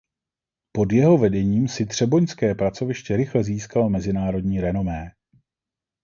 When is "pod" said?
0.71-0.91